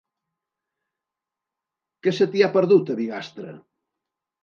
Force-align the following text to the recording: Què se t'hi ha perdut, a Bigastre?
Què 2.07 2.17
se 2.23 2.29
t'hi 2.35 2.43
ha 2.49 2.53
perdut, 2.59 2.93
a 2.97 3.01
Bigastre? 3.05 3.59